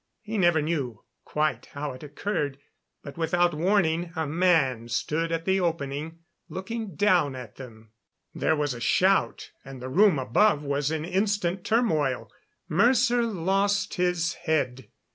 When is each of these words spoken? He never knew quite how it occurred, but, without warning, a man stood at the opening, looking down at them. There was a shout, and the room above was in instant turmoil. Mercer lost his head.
He 0.23 0.39
never 0.39 0.63
knew 0.63 1.03
quite 1.25 1.67
how 1.73 1.91
it 1.91 2.01
occurred, 2.01 2.57
but, 3.03 3.19
without 3.19 3.53
warning, 3.53 4.11
a 4.15 4.25
man 4.25 4.87
stood 4.87 5.31
at 5.31 5.45
the 5.45 5.59
opening, 5.59 6.21
looking 6.49 6.95
down 6.95 7.35
at 7.35 7.57
them. 7.57 7.91
There 8.33 8.55
was 8.55 8.73
a 8.73 8.79
shout, 8.81 9.51
and 9.63 9.79
the 9.79 9.89
room 9.89 10.17
above 10.17 10.63
was 10.63 10.89
in 10.89 11.05
instant 11.05 11.63
turmoil. 11.63 12.31
Mercer 12.67 13.21
lost 13.21 13.93
his 13.93 14.33
head. 14.33 14.87